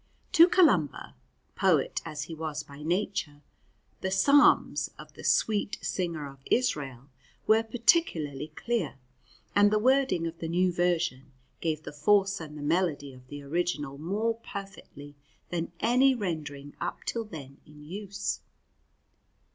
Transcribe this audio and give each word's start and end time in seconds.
To 0.31 0.47
Columba, 0.47 1.13
poet 1.53 2.01
as 2.05 2.23
he 2.23 2.33
was 2.33 2.63
by 2.63 2.81
nature, 2.81 3.43
the 3.99 4.09
psalms 4.09 4.89
of 4.97 5.13
the 5.13 5.23
"sweet 5.23 5.77
singer 5.83 6.27
of 6.27 6.39
Israel" 6.47 7.11
were 7.45 7.61
particularly 7.61 8.47
clear, 8.47 8.95
and 9.55 9.69
the 9.69 9.77
wording 9.77 10.25
of 10.25 10.39
the 10.39 10.47
new 10.47 10.73
version 10.73 11.31
gave 11.59 11.83
the 11.83 11.93
force 11.93 12.41
and 12.41 12.57
the 12.57 12.63
melody 12.63 13.13
of 13.13 13.27
the 13.27 13.43
original 13.43 13.99
more 13.99 14.33
perfectly 14.37 15.13
than 15.49 15.71
any 15.81 16.15
rendering 16.15 16.75
up 16.81 17.03
till 17.05 17.23
then 17.25 17.57
in 17.67 17.83
use. 17.83 18.39